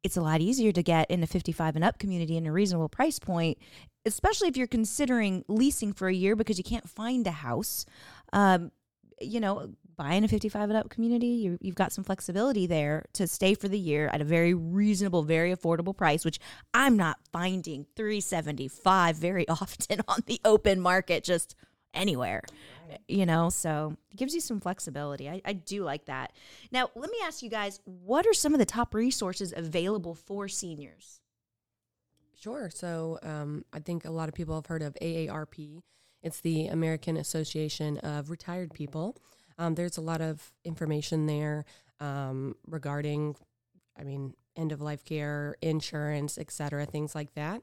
it's 0.02 0.16
a 0.16 0.20
lot 0.22 0.40
easier 0.40 0.72
to 0.72 0.82
get 0.82 1.10
in 1.10 1.22
a 1.22 1.26
55 1.26 1.76
and 1.76 1.84
up 1.84 1.98
community 1.98 2.36
in 2.36 2.46
a 2.46 2.52
reasonable 2.52 2.88
price 2.88 3.18
point, 3.18 3.58
especially 4.04 4.48
if 4.48 4.56
you're 4.56 4.66
considering 4.66 5.44
leasing 5.48 5.92
for 5.92 6.08
a 6.08 6.14
year 6.14 6.34
because 6.34 6.58
you 6.58 6.64
can't 6.64 6.88
find 6.88 7.26
a 7.26 7.32
house. 7.32 7.86
Um, 8.32 8.72
you 9.20 9.38
know, 9.38 9.70
buying 9.96 10.24
a 10.24 10.28
55 10.28 10.70
and 10.70 10.76
up 10.76 10.90
community, 10.90 11.28
you, 11.28 11.58
you've 11.60 11.76
got 11.76 11.92
some 11.92 12.02
flexibility 12.02 12.66
there 12.66 13.04
to 13.12 13.26
stay 13.26 13.54
for 13.54 13.68
the 13.68 13.78
year 13.78 14.10
at 14.12 14.20
a 14.20 14.24
very 14.24 14.54
reasonable, 14.54 15.22
very 15.22 15.54
affordable 15.54 15.96
price, 15.96 16.24
which 16.24 16.40
I'm 16.74 16.96
not 16.96 17.18
finding 17.32 17.86
375 17.94 19.16
very 19.16 19.48
often 19.48 20.00
on 20.08 20.20
the 20.26 20.40
open 20.44 20.80
market, 20.80 21.22
just 21.22 21.54
anywhere, 21.94 22.42
you 23.08 23.26
know? 23.26 23.48
So 23.50 23.96
it 24.10 24.16
gives 24.16 24.34
you 24.34 24.40
some 24.40 24.60
flexibility. 24.60 25.28
I, 25.28 25.42
I 25.44 25.52
do 25.52 25.84
like 25.84 26.06
that. 26.06 26.32
Now, 26.70 26.90
let 26.94 27.10
me 27.10 27.18
ask 27.24 27.42
you 27.42 27.50
guys 27.50 27.80
what 27.84 28.26
are 28.26 28.34
some 28.34 28.52
of 28.52 28.58
the 28.58 28.66
top 28.66 28.94
resources 28.94 29.52
available 29.56 30.14
for 30.14 30.48
seniors? 30.48 31.20
Sure. 32.40 32.70
So 32.70 33.18
um, 33.22 33.64
I 33.72 33.78
think 33.78 34.04
a 34.04 34.10
lot 34.10 34.28
of 34.28 34.34
people 34.34 34.54
have 34.56 34.66
heard 34.66 34.82
of 34.82 34.96
AARP. 35.00 35.82
It's 36.22 36.40
the 36.40 36.68
American 36.68 37.16
Association 37.16 37.98
of 37.98 38.30
Retired 38.30 38.72
People. 38.74 39.16
Um, 39.58 39.74
there's 39.74 39.96
a 39.96 40.00
lot 40.00 40.20
of 40.20 40.52
information 40.64 41.26
there 41.26 41.64
um, 42.00 42.56
regarding, 42.66 43.36
I 43.98 44.02
mean, 44.02 44.34
end 44.56 44.72
of 44.72 44.80
life 44.80 45.04
care, 45.04 45.56
insurance, 45.62 46.38
et 46.38 46.50
cetera, 46.50 46.84
things 46.84 47.14
like 47.14 47.34
that. 47.34 47.62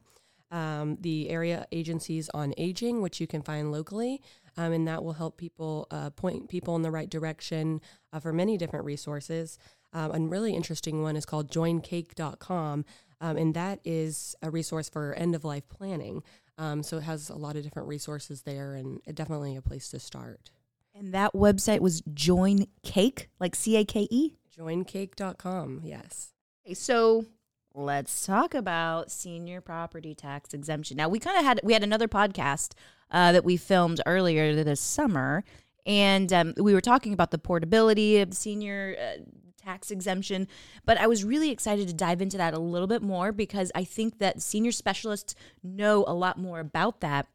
Um, 0.51 0.97
the 0.99 1.29
area 1.29 1.65
agencies 1.71 2.29
on 2.33 2.53
aging, 2.57 3.01
which 3.01 3.19
you 3.19 3.27
can 3.27 3.41
find 3.41 3.71
locally, 3.71 4.21
um, 4.57 4.71
and 4.71 4.87
that 4.87 5.03
will 5.03 5.13
help 5.13 5.37
people 5.37 5.87
uh, 5.91 6.09
point 6.11 6.49
people 6.49 6.75
in 6.75 6.81
the 6.81 6.91
right 6.91 7.09
direction 7.09 7.81
uh, 8.11 8.19
for 8.19 8.33
many 8.33 8.57
different 8.57 8.85
resources. 8.85 9.57
Um, 9.93 10.11
a 10.11 10.19
really 10.19 10.53
interesting 10.53 11.01
one 11.01 11.15
is 11.15 11.25
called 11.25 11.51
joincake.com, 11.51 12.85
um, 13.21 13.37
and 13.37 13.53
that 13.53 13.79
is 13.83 14.35
a 14.41 14.49
resource 14.49 14.89
for 14.89 15.13
end 15.13 15.35
of 15.35 15.43
life 15.43 15.67
planning. 15.69 16.23
Um, 16.57 16.83
so 16.83 16.97
it 16.97 17.03
has 17.03 17.29
a 17.29 17.35
lot 17.35 17.55
of 17.55 17.63
different 17.63 17.87
resources 17.87 18.41
there, 18.41 18.73
and 18.73 19.01
definitely 19.13 19.55
a 19.55 19.61
place 19.61 19.89
to 19.89 19.99
start. 19.99 20.51
And 20.93 21.13
that 21.13 21.33
website 21.33 21.79
was 21.79 22.01
Join 22.13 22.65
Cake, 22.83 23.29
like 23.39 23.55
C 23.55 23.77
A 23.77 23.85
K 23.85 24.07
E. 24.09 24.35
Joincake.com, 24.57 25.81
yes. 25.83 26.33
Okay, 26.65 26.73
so 26.73 27.25
let's 27.73 28.25
talk 28.25 28.53
about 28.53 29.11
senior 29.11 29.61
property 29.61 30.15
tax 30.15 30.53
exemption. 30.53 30.97
Now 30.97 31.09
we 31.09 31.19
kind 31.19 31.37
of 31.37 31.43
had 31.43 31.59
we 31.63 31.73
had 31.73 31.83
another 31.83 32.07
podcast 32.07 32.73
uh, 33.11 33.31
that 33.31 33.45
we 33.45 33.57
filmed 33.57 34.01
earlier 34.05 34.63
this 34.63 34.81
summer, 34.81 35.43
and 35.85 36.31
um, 36.33 36.53
we 36.57 36.73
were 36.73 36.81
talking 36.81 37.13
about 37.13 37.31
the 37.31 37.37
portability 37.37 38.19
of 38.19 38.33
senior 38.33 38.95
uh, 38.99 39.21
tax 39.61 39.91
exemption. 39.91 40.47
But 40.85 40.97
I 40.97 41.07
was 41.07 41.23
really 41.23 41.51
excited 41.51 41.87
to 41.87 41.93
dive 41.93 42.21
into 42.21 42.37
that 42.37 42.53
a 42.53 42.59
little 42.59 42.87
bit 42.87 43.01
more 43.01 43.31
because 43.31 43.71
I 43.75 43.83
think 43.83 44.19
that 44.19 44.41
senior 44.41 44.71
specialists 44.71 45.35
know 45.63 46.03
a 46.07 46.13
lot 46.13 46.37
more 46.37 46.59
about 46.59 47.01
that 47.01 47.27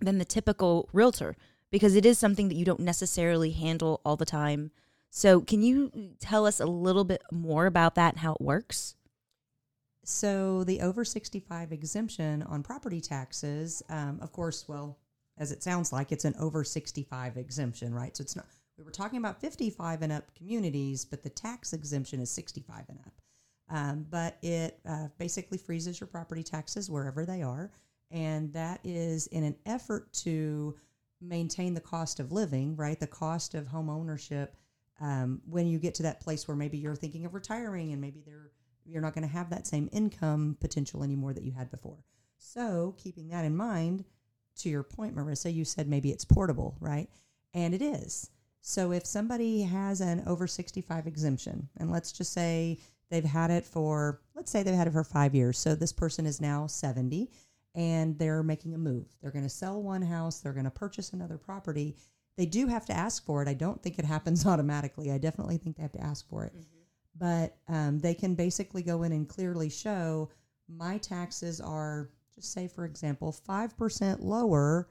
than 0.00 0.18
the 0.18 0.24
typical 0.24 0.88
realtor 0.92 1.36
because 1.70 1.94
it 1.94 2.06
is 2.06 2.18
something 2.18 2.48
that 2.48 2.56
you 2.56 2.64
don't 2.64 2.80
necessarily 2.80 3.52
handle 3.52 4.00
all 4.04 4.16
the 4.16 4.24
time. 4.24 4.70
So, 5.10 5.40
can 5.40 5.62
you 5.62 5.90
tell 6.20 6.46
us 6.46 6.60
a 6.60 6.66
little 6.66 7.04
bit 7.04 7.22
more 7.32 7.66
about 7.66 7.96
that 7.96 8.14
and 8.14 8.20
how 8.20 8.34
it 8.34 8.40
works? 8.40 8.94
So 10.04 10.64
the 10.64 10.80
over 10.80 11.04
65 11.04 11.72
exemption 11.72 12.42
on 12.44 12.62
property 12.62 13.00
taxes, 13.00 13.82
um, 13.88 14.18
of 14.22 14.32
course, 14.32 14.66
well, 14.68 14.98
as 15.38 15.52
it 15.52 15.62
sounds 15.62 15.92
like, 15.92 16.12
it's 16.12 16.24
an 16.24 16.34
over 16.38 16.64
65 16.64 17.36
exemption, 17.36 17.94
right? 17.94 18.16
So 18.16 18.22
it's 18.22 18.36
not, 18.36 18.46
we 18.76 18.84
were 18.84 18.90
talking 18.90 19.18
about 19.18 19.40
55 19.40 20.02
and 20.02 20.12
up 20.12 20.34
communities, 20.34 21.04
but 21.04 21.22
the 21.22 21.30
tax 21.30 21.72
exemption 21.72 22.20
is 22.20 22.30
65 22.30 22.84
and 22.88 22.98
up. 23.06 23.12
Um, 23.68 24.06
but 24.10 24.38
it 24.42 24.80
uh, 24.88 25.08
basically 25.18 25.58
freezes 25.58 26.00
your 26.00 26.08
property 26.08 26.42
taxes 26.42 26.90
wherever 26.90 27.24
they 27.24 27.42
are. 27.42 27.70
And 28.10 28.52
that 28.52 28.80
is 28.82 29.28
in 29.28 29.44
an 29.44 29.56
effort 29.64 30.12
to 30.14 30.76
maintain 31.20 31.74
the 31.74 31.80
cost 31.80 32.18
of 32.18 32.32
living, 32.32 32.74
right? 32.76 32.98
The 32.98 33.06
cost 33.06 33.54
of 33.54 33.68
home 33.68 33.88
ownership. 33.88 34.56
Um, 35.00 35.40
when 35.48 35.66
you 35.66 35.78
get 35.78 35.94
to 35.96 36.02
that 36.02 36.20
place 36.20 36.46
where 36.46 36.56
maybe 36.56 36.76
you're 36.76 36.96
thinking 36.96 37.24
of 37.24 37.32
retiring 37.32 37.92
and 37.92 38.00
maybe 38.00 38.22
they're 38.26 38.50
you're 38.84 39.02
not 39.02 39.14
going 39.14 39.26
to 39.26 39.32
have 39.32 39.50
that 39.50 39.66
same 39.66 39.88
income 39.92 40.56
potential 40.60 41.02
anymore 41.02 41.32
that 41.32 41.44
you 41.44 41.52
had 41.52 41.70
before. 41.70 42.04
So, 42.38 42.94
keeping 42.98 43.28
that 43.28 43.44
in 43.44 43.56
mind, 43.56 44.04
to 44.56 44.68
your 44.68 44.82
point, 44.82 45.14
Marissa, 45.14 45.52
you 45.52 45.64
said 45.64 45.88
maybe 45.88 46.10
it's 46.10 46.24
portable, 46.24 46.76
right? 46.80 47.08
And 47.54 47.74
it 47.74 47.82
is. 47.82 48.30
So, 48.60 48.92
if 48.92 49.06
somebody 49.06 49.62
has 49.62 50.00
an 50.00 50.22
over 50.26 50.46
65 50.46 51.06
exemption, 51.06 51.68
and 51.78 51.90
let's 51.90 52.12
just 52.12 52.32
say 52.32 52.78
they've 53.10 53.24
had 53.24 53.50
it 53.50 53.66
for, 53.66 54.20
let's 54.34 54.50
say 54.50 54.62
they've 54.62 54.74
had 54.74 54.86
it 54.86 54.92
for 54.92 55.04
five 55.04 55.34
years. 55.34 55.58
So, 55.58 55.74
this 55.74 55.92
person 55.92 56.26
is 56.26 56.40
now 56.40 56.66
70 56.66 57.30
and 57.74 58.18
they're 58.18 58.42
making 58.42 58.74
a 58.74 58.78
move. 58.78 59.06
They're 59.22 59.30
going 59.30 59.44
to 59.44 59.50
sell 59.50 59.80
one 59.82 60.02
house, 60.02 60.40
they're 60.40 60.52
going 60.52 60.64
to 60.64 60.70
purchase 60.70 61.12
another 61.12 61.38
property. 61.38 61.96
They 62.36 62.46
do 62.46 62.66
have 62.66 62.86
to 62.86 62.92
ask 62.92 63.24
for 63.24 63.42
it. 63.42 63.48
I 63.48 63.54
don't 63.54 63.82
think 63.82 63.98
it 63.98 64.04
happens 64.04 64.46
automatically. 64.46 65.12
I 65.12 65.18
definitely 65.18 65.58
think 65.58 65.76
they 65.76 65.82
have 65.82 65.92
to 65.92 66.02
ask 66.02 66.28
for 66.28 66.44
it. 66.44 66.54
Mm-hmm 66.54 66.79
but 67.20 67.58
um, 67.68 67.98
they 67.98 68.14
can 68.14 68.34
basically 68.34 68.82
go 68.82 69.02
in 69.04 69.12
and 69.12 69.28
clearly 69.28 69.68
show 69.68 70.30
my 70.68 70.98
taxes 70.98 71.60
are 71.60 72.10
just 72.34 72.52
say 72.52 72.66
for 72.66 72.84
example 72.84 73.36
5% 73.46 74.22
lower 74.22 74.88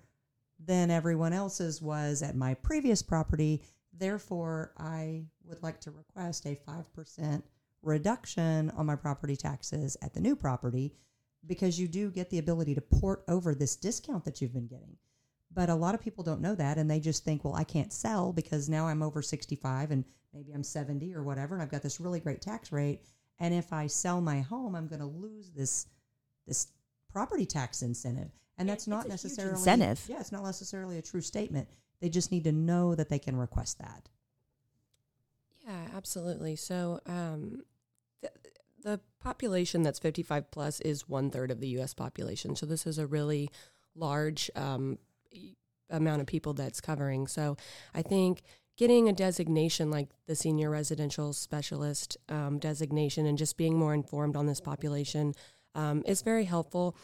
than 0.64 0.92
everyone 0.92 1.34
else's 1.34 1.82
was 1.82 2.22
at 2.22 2.36
my 2.36 2.54
previous 2.54 3.02
property. 3.02 3.64
Therefore 3.98 4.74
i 4.78 5.24
would 5.46 5.62
like 5.64 5.82
to 5.82 5.92
request 5.92 6.46
a 6.46 6.56
5% 6.68 7.42
reduction 7.82 8.70
on 8.72 8.86
my 8.86 8.96
property 8.96 9.36
taxes 9.36 9.98
at 10.02 10.14
the 10.14 10.20
new 10.20 10.36
property 10.36 10.94
because 11.48 11.80
you 11.80 11.88
do 11.88 12.12
get 12.12 12.30
the 12.30 12.38
ability 12.38 12.76
to 12.76 12.82
port 12.82 13.24
over 13.28 13.56
this 13.56 13.76
discount 13.76 14.26
that 14.26 14.42
you've 14.42 14.54
been 14.54 14.68
getting. 14.68 14.98
But 15.52 15.70
a 15.70 15.76
lot 15.76 15.96
of 15.96 16.02
people 16.02 16.24
don't 16.24 16.42
know 16.42 16.54
that 16.56 16.78
and 16.78 16.92
they 16.92 17.00
just 17.00 17.26
think 17.26 17.44
well 17.44 17.56
i 17.56 17.64
can't 17.64 17.92
sell 17.92 18.32
because 18.32 18.70
now 18.70 18.88
i'm 18.88 19.02
over 19.02 19.22
65 19.22 19.90
and 19.90 20.04
maybe 20.34 20.52
I'm 20.54 20.64
70 20.64 21.14
or 21.14 21.24
whatever, 21.24 21.56
and 21.56 21.62
I've 21.62 21.72
got 21.72 21.82
this 21.82 22.00
really 22.00 22.20
great 22.20 22.42
tax 22.42 22.72
rate. 22.72 23.02
And 23.40 23.54
if 23.54 23.72
I 23.72 23.88
sell 23.88 24.22
my 24.22 24.42
home, 24.42 24.76
I'm 24.76 24.88
going 24.88 25.00
to 25.00 25.06
lose 25.06 25.52
this 25.52 25.88
this 26.48 26.68
property 27.12 27.46
tax 27.46 27.82
incentive. 27.82 28.32
And 28.58 28.68
that's 28.68 28.88
not 28.88 29.08
necessarily 29.08 29.54
incentive. 29.54 30.04
Yeah, 30.08 30.20
it's 30.20 30.32
not 30.32 30.44
necessarily 30.44 30.98
a 30.98 31.02
true 31.02 31.22
statement. 31.22 31.70
They 32.02 32.10
just 32.10 32.32
need 32.32 32.44
to 32.44 32.52
know 32.52 32.96
that 32.96 33.10
they 33.10 33.20
can 33.20 33.38
request 33.38 33.80
that. 33.80 34.10
Yeah, 35.66 35.88
absolutely. 35.96 36.56
So 36.56 37.00
um, 37.06 37.64
the, 38.22 38.32
the 38.84 39.00
population 39.22 39.84
that's 39.84 40.00
55 40.00 40.52
plus 40.52 40.82
is 40.82 41.08
one 41.08 41.30
third 41.30 41.52
of 41.52 41.62
the 41.62 41.68
U.S. 41.70 41.94
population. 41.94 42.56
So 42.56 42.66
this 42.66 42.86
is 42.86 42.98
a 42.98 43.08
really 43.08 43.50
large 43.96 44.50
um, 44.56 44.98
amount 45.90 46.22
of 46.22 46.28
people 46.28 46.54
that's 46.54 46.82
covering. 46.82 47.28
So 47.28 47.56
I 47.94 48.02
think 48.02 48.42
getting 48.80 49.10
a 49.10 49.14
designation 49.14 49.92
like 49.92 50.08
the 50.26 50.36
senior 50.36 50.70
residential 50.70 51.34
specialist 51.34 52.16
um, 52.30 52.58
designation 52.58 53.26
and 53.26 53.38
just 53.38 53.58
being 53.58 53.78
more 53.78 53.94
informed 53.94 54.38
on 54.38 54.46
this 54.46 54.62
population 54.62 55.34
um, 55.76 56.02
is 56.06 56.22
very 56.22 56.46
helpful. 56.46 56.96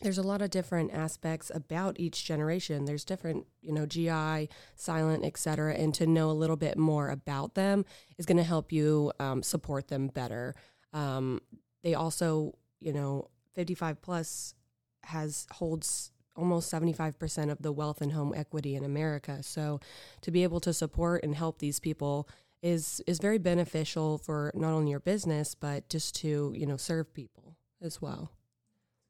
There's 0.00 0.18
a 0.18 0.22
lot 0.22 0.40
of 0.40 0.50
different 0.50 0.94
aspects 0.94 1.50
about 1.52 1.98
each 1.98 2.24
generation. 2.24 2.84
There's 2.84 3.04
different 3.04 3.48
you 3.60 3.72
know 3.72 3.86
gi 3.86 4.48
silent 4.76 5.24
etc 5.24 5.74
and 5.74 5.92
to 5.94 6.06
know 6.06 6.30
a 6.30 6.40
little 6.42 6.56
bit 6.56 6.78
more 6.78 7.10
about 7.10 7.56
them 7.56 7.84
is 8.16 8.24
going 8.24 8.38
to 8.38 8.44
help 8.44 8.70
you 8.70 9.12
um, 9.18 9.42
support 9.42 9.88
them 9.88 10.06
better. 10.06 10.54
Um, 10.92 11.40
they 11.82 11.94
also 11.94 12.54
you 12.78 12.92
know 12.92 13.30
55 13.54 14.00
plus 14.00 14.54
has 15.02 15.48
holds 15.50 16.12
almost 16.40 16.72
75% 16.72 17.50
of 17.50 17.62
the 17.62 17.70
wealth 17.70 18.00
and 18.00 18.12
home 18.12 18.32
equity 18.34 18.74
in 18.74 18.84
America. 18.84 19.42
So 19.42 19.80
to 20.22 20.30
be 20.30 20.42
able 20.42 20.60
to 20.60 20.72
support 20.72 21.22
and 21.22 21.34
help 21.34 21.58
these 21.58 21.78
people 21.78 22.28
is 22.62 23.00
is 23.06 23.18
very 23.18 23.38
beneficial 23.38 24.18
for 24.18 24.52
not 24.54 24.72
only 24.72 24.90
your 24.90 25.00
business 25.00 25.54
but 25.54 25.88
just 25.88 26.14
to, 26.16 26.52
you 26.56 26.66
know, 26.66 26.76
serve 26.76 27.12
people 27.14 27.56
as 27.80 28.02
well. 28.02 28.32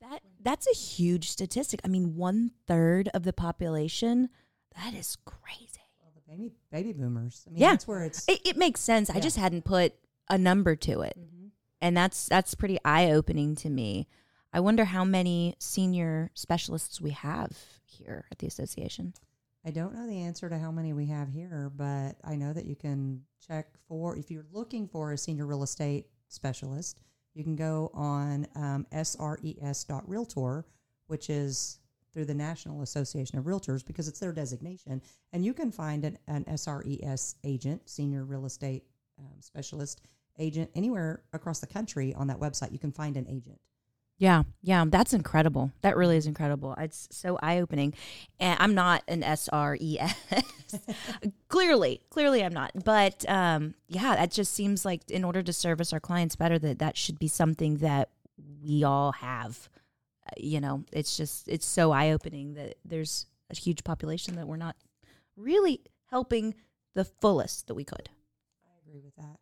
That 0.00 0.22
that's 0.40 0.66
a 0.66 0.74
huge 0.74 1.30
statistic. 1.30 1.80
I 1.84 1.88
mean, 1.88 2.16
one 2.16 2.52
third 2.66 3.08
of 3.14 3.22
the 3.22 3.32
population. 3.32 4.28
That 4.76 4.94
is 4.94 5.16
crazy. 5.24 5.80
Well, 6.00 6.12
the 6.14 6.22
baby 6.30 6.52
baby 6.70 6.92
boomers. 6.92 7.44
I 7.46 7.50
mean, 7.50 7.60
yeah. 7.60 7.70
that's 7.70 7.86
where 7.86 8.04
it's. 8.04 8.26
It, 8.28 8.40
it 8.44 8.56
makes 8.56 8.80
sense. 8.80 9.08
Yeah. 9.08 9.16
I 9.16 9.20
just 9.20 9.36
hadn't 9.36 9.64
put 9.64 9.94
a 10.28 10.38
number 10.38 10.76
to 10.76 11.02
it, 11.02 11.16
mm-hmm. 11.18 11.48
and 11.80 11.96
that's 11.96 12.28
that's 12.28 12.54
pretty 12.54 12.78
eye 12.84 13.10
opening 13.10 13.54
to 13.56 13.70
me. 13.70 14.08
I 14.52 14.60
wonder 14.60 14.84
how 14.84 15.04
many 15.04 15.54
senior 15.60 16.30
specialists 16.34 17.00
we 17.00 17.10
have 17.10 17.56
here 17.86 18.26
at 18.32 18.38
the 18.38 18.48
association. 18.48 19.14
I 19.64 19.70
don't 19.70 19.94
know 19.94 20.06
the 20.06 20.22
answer 20.22 20.48
to 20.48 20.58
how 20.58 20.72
many 20.72 20.92
we 20.92 21.06
have 21.06 21.28
here, 21.28 21.70
but 21.74 22.16
I 22.24 22.34
know 22.34 22.52
that 22.52 22.64
you 22.64 22.74
can 22.74 23.22
check 23.46 23.68
for 23.86 24.16
if 24.16 24.30
you're 24.30 24.46
looking 24.52 24.88
for 24.88 25.12
a 25.12 25.18
senior 25.18 25.46
real 25.46 25.62
estate 25.62 26.06
specialist, 26.28 26.98
you 27.34 27.44
can 27.44 27.54
go 27.54 27.90
on 27.94 28.46
um, 28.56 28.86
sres.realtor, 28.92 30.64
which 31.06 31.30
is 31.30 31.78
through 32.12 32.24
the 32.24 32.34
National 32.34 32.82
Association 32.82 33.38
of 33.38 33.44
Realtors 33.44 33.86
because 33.86 34.08
it's 34.08 34.18
their 34.18 34.32
designation, 34.32 35.00
and 35.32 35.44
you 35.44 35.54
can 35.54 35.70
find 35.70 36.04
an, 36.04 36.18
an 36.26 36.44
SRES 36.46 37.36
agent, 37.44 37.88
senior 37.88 38.24
real 38.24 38.46
estate 38.46 38.84
um, 39.18 39.40
specialist 39.40 40.00
agent, 40.38 40.70
anywhere 40.74 41.22
across 41.32 41.60
the 41.60 41.66
country 41.68 42.12
on 42.14 42.26
that 42.26 42.40
website. 42.40 42.72
You 42.72 42.80
can 42.80 42.90
find 42.90 43.16
an 43.16 43.26
agent. 43.28 43.60
Yeah, 44.20 44.42
yeah, 44.60 44.84
that's 44.86 45.14
incredible. 45.14 45.72
That 45.80 45.96
really 45.96 46.18
is 46.18 46.26
incredible. 46.26 46.74
It's 46.76 47.08
so 47.10 47.38
eye 47.42 47.58
opening. 47.58 47.94
And 48.38 48.54
I'm 48.60 48.74
not 48.74 49.02
an 49.08 49.22
SRES. 49.22 50.12
clearly, 51.48 52.02
clearly 52.10 52.44
I'm 52.44 52.52
not. 52.52 52.70
But 52.84 53.24
um, 53.30 53.72
yeah, 53.88 54.16
that 54.16 54.30
just 54.30 54.52
seems 54.52 54.84
like 54.84 55.10
in 55.10 55.24
order 55.24 55.42
to 55.42 55.54
service 55.54 55.94
our 55.94 56.00
clients 56.00 56.36
better, 56.36 56.58
that 56.58 56.80
that 56.80 56.98
should 56.98 57.18
be 57.18 57.28
something 57.28 57.78
that 57.78 58.10
we 58.62 58.84
all 58.84 59.12
have. 59.12 59.70
Uh, 60.26 60.32
you 60.36 60.60
know, 60.60 60.84
it's 60.92 61.16
just 61.16 61.48
it's 61.48 61.64
so 61.64 61.90
eye 61.90 62.10
opening 62.10 62.52
that 62.54 62.74
there's 62.84 63.24
a 63.48 63.56
huge 63.56 63.84
population 63.84 64.36
that 64.36 64.46
we're 64.46 64.58
not 64.58 64.76
really 65.34 65.80
helping 66.10 66.54
the 66.92 67.06
fullest 67.06 67.68
that 67.68 67.74
we 67.74 67.84
could. 67.84 68.10
I 68.66 68.86
agree 68.86 69.00
with 69.00 69.16
that. 69.16 69.38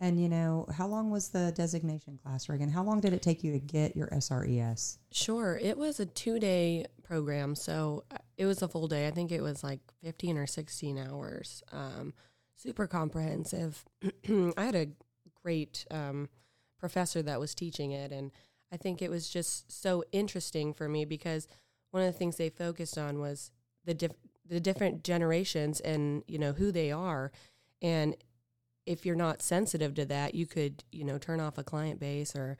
And 0.00 0.20
you 0.20 0.28
know, 0.28 0.66
how 0.72 0.86
long 0.86 1.10
was 1.10 1.30
the 1.30 1.52
designation 1.52 2.18
class, 2.22 2.48
Reagan? 2.48 2.70
How 2.70 2.84
long 2.84 3.00
did 3.00 3.12
it 3.12 3.20
take 3.20 3.42
you 3.42 3.52
to 3.52 3.58
get 3.58 3.96
your 3.96 4.06
SRES? 4.08 4.98
Sure, 5.10 5.58
it 5.60 5.76
was 5.76 5.98
a 5.98 6.06
two-day 6.06 6.86
program, 7.02 7.56
so 7.56 8.04
uh, 8.12 8.18
it 8.36 8.46
was 8.46 8.62
a 8.62 8.68
full 8.68 8.86
day. 8.86 9.08
I 9.08 9.10
think 9.10 9.32
it 9.32 9.42
was 9.42 9.64
like 9.64 9.80
fifteen 10.02 10.38
or 10.38 10.46
sixteen 10.46 10.98
hours. 10.98 11.64
Um, 11.72 12.14
super 12.54 12.86
comprehensive. 12.86 13.84
I 14.28 14.64
had 14.64 14.76
a 14.76 14.88
great 15.42 15.84
um, 15.90 16.28
professor 16.78 17.20
that 17.22 17.40
was 17.40 17.54
teaching 17.54 17.90
it, 17.90 18.12
and 18.12 18.30
I 18.72 18.76
think 18.76 19.02
it 19.02 19.10
was 19.10 19.28
just 19.28 19.72
so 19.72 20.04
interesting 20.12 20.72
for 20.74 20.88
me 20.88 21.04
because 21.04 21.48
one 21.90 22.04
of 22.04 22.12
the 22.12 22.18
things 22.18 22.36
they 22.36 22.50
focused 22.50 22.98
on 22.98 23.18
was 23.18 23.50
the 23.84 23.94
diff- 23.94 24.12
the 24.46 24.60
different 24.60 25.02
generations 25.02 25.80
and 25.80 26.22
you 26.28 26.38
know 26.38 26.52
who 26.52 26.70
they 26.70 26.92
are, 26.92 27.32
and 27.82 28.14
if 28.88 29.04
you're 29.04 29.14
not 29.14 29.42
sensitive 29.42 29.94
to 29.94 30.06
that, 30.06 30.34
you 30.34 30.46
could 30.46 30.82
you 30.90 31.04
know 31.04 31.18
turn 31.18 31.40
off 31.40 31.58
a 31.58 31.64
client 31.64 32.00
base 32.00 32.34
or 32.34 32.56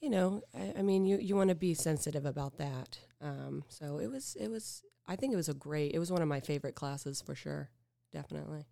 you 0.00 0.08
know 0.08 0.42
I, 0.54 0.74
I 0.78 0.82
mean 0.82 1.04
you 1.04 1.18
you 1.18 1.36
want 1.36 1.50
to 1.50 1.54
be 1.54 1.74
sensitive 1.74 2.24
about 2.24 2.56
that. 2.58 2.98
Um, 3.20 3.64
so 3.68 3.98
it 3.98 4.08
was 4.10 4.36
it 4.40 4.48
was 4.48 4.82
I 5.06 5.16
think 5.16 5.32
it 5.32 5.36
was 5.36 5.48
a 5.48 5.54
great 5.54 5.92
it 5.92 5.98
was 5.98 6.10
one 6.10 6.22
of 6.22 6.28
my 6.28 6.40
favorite 6.40 6.74
classes 6.74 7.20
for 7.20 7.34
sure, 7.34 7.70
definitely. 8.12 8.66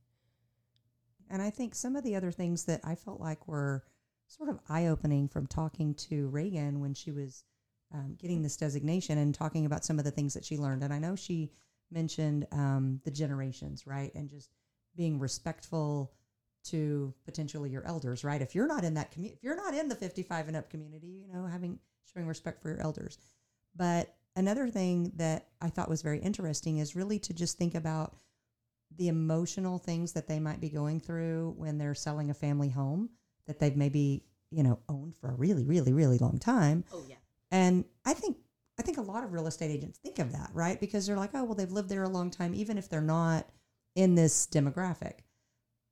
And 1.28 1.42
I 1.42 1.50
think 1.50 1.74
some 1.74 1.96
of 1.96 2.04
the 2.04 2.16
other 2.16 2.30
things 2.30 2.64
that 2.64 2.80
I 2.84 2.94
felt 2.94 3.20
like 3.20 3.46
were 3.46 3.84
sort 4.28 4.48
of 4.48 4.60
eye 4.68 4.86
opening 4.86 5.28
from 5.28 5.46
talking 5.46 5.94
to 5.94 6.28
Reagan 6.28 6.80
when 6.80 6.94
she 6.94 7.10
was 7.10 7.44
um, 7.92 8.16
getting 8.18 8.42
this 8.42 8.56
designation 8.56 9.18
and 9.18 9.34
talking 9.34 9.66
about 9.66 9.84
some 9.84 9.98
of 9.98 10.04
the 10.04 10.10
things 10.10 10.34
that 10.34 10.44
she 10.44 10.56
learned. 10.56 10.82
And 10.82 10.92
I 10.92 10.98
know 10.98 11.16
she 11.16 11.50
mentioned 11.90 12.46
um, 12.52 13.00
the 13.04 13.10
generations, 13.10 13.86
right? 13.86 14.14
And 14.14 14.28
just 14.28 14.50
being 14.96 15.18
respectful 15.18 16.12
to 16.70 17.14
potentially 17.24 17.70
your 17.70 17.84
elders, 17.86 18.24
right? 18.24 18.40
If 18.42 18.54
you're 18.54 18.66
not 18.66 18.84
in 18.84 18.94
that 18.94 19.10
community, 19.10 19.36
if 19.36 19.44
you're 19.44 19.56
not 19.56 19.74
in 19.74 19.88
the 19.88 19.94
55 19.94 20.48
and 20.48 20.56
up 20.56 20.70
community, 20.70 21.24
you 21.26 21.32
know, 21.32 21.46
having 21.46 21.78
showing 22.12 22.26
respect 22.26 22.62
for 22.62 22.68
your 22.68 22.80
elders. 22.80 23.18
But 23.74 24.14
another 24.36 24.68
thing 24.68 25.12
that 25.16 25.48
I 25.60 25.68
thought 25.68 25.88
was 25.88 26.02
very 26.02 26.18
interesting 26.18 26.78
is 26.78 26.96
really 26.96 27.18
to 27.20 27.34
just 27.34 27.58
think 27.58 27.74
about 27.74 28.16
the 28.96 29.08
emotional 29.08 29.78
things 29.78 30.12
that 30.12 30.28
they 30.28 30.38
might 30.38 30.60
be 30.60 30.68
going 30.68 31.00
through 31.00 31.54
when 31.58 31.76
they're 31.78 31.94
selling 31.94 32.30
a 32.30 32.34
family 32.34 32.68
home 32.68 33.10
that 33.46 33.58
they've 33.58 33.76
maybe 33.76 34.22
you 34.50 34.62
know 34.62 34.78
owned 34.88 35.16
for 35.16 35.28
a 35.28 35.34
really 35.34 35.64
really 35.64 35.92
really 35.92 36.18
long 36.18 36.38
time 36.38 36.84
Oh 36.92 37.02
yeah. 37.08 37.16
and 37.50 37.84
i 38.04 38.14
think 38.14 38.36
i 38.78 38.82
think 38.82 38.96
a 38.96 39.02
lot 39.02 39.24
of 39.24 39.32
real 39.32 39.48
estate 39.48 39.72
agents 39.72 39.98
think 39.98 40.20
of 40.20 40.30
that 40.32 40.50
right 40.54 40.78
because 40.80 41.04
they're 41.04 41.16
like 41.16 41.30
oh 41.34 41.42
well 41.42 41.54
they've 41.56 41.70
lived 41.70 41.88
there 41.88 42.04
a 42.04 42.08
long 42.08 42.30
time 42.30 42.54
even 42.54 42.78
if 42.78 42.88
they're 42.88 43.00
not 43.00 43.48
in 43.96 44.14
this 44.14 44.46
demographic 44.46 45.14